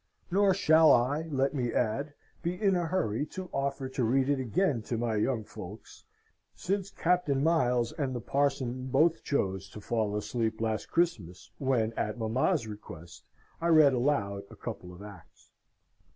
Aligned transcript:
Nor 0.31 0.55
shall 0.55 0.91
I, 0.91 1.27
let 1.29 1.53
me 1.53 1.71
add, 1.71 2.15
be 2.41 2.59
in 2.59 2.75
a 2.75 2.87
hurry 2.87 3.23
to 3.27 3.51
offer 3.53 3.87
to 3.89 4.03
read 4.03 4.29
it 4.29 4.39
again 4.39 4.81
to 4.81 4.97
my 4.97 5.15
young 5.15 5.43
folks, 5.43 6.05
since 6.55 6.89
Captain 6.89 7.43
Miles 7.43 7.91
and 7.91 8.15
the 8.15 8.19
parson 8.19 8.87
both 8.87 9.23
chose 9.23 9.69
to 9.69 9.79
fall 9.79 10.17
asleep 10.17 10.59
last 10.59 10.87
Christmas, 10.87 11.51
when, 11.59 11.93
at 11.93 12.17
mamma's 12.17 12.65
request, 12.65 13.25
I 13.61 13.67
read 13.67 13.93
aloud 13.93 14.45
a 14.49 14.55
couple 14.55 14.91
of 14.91 15.03
acts. 15.03 15.51